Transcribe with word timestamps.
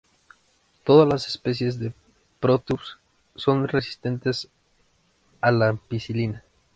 Todas 0.83 1.07
las 1.07 1.27
especies 1.27 1.77
de 1.77 1.93
"Proteus" 2.39 2.97
son 3.35 3.67
resistentes 3.67 4.47
a 5.41 5.51
la 5.51 5.67
ampicilina. 5.69 6.43